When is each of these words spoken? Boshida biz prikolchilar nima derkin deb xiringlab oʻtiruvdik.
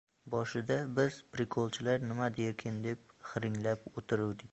Boshida 0.35 0.77
biz 0.99 1.19
prikolchilar 1.35 2.01
nima 2.13 2.29
derkin 2.39 2.79
deb 2.87 3.05
xiringlab 3.33 3.85
oʻtiruvdik. 3.93 4.49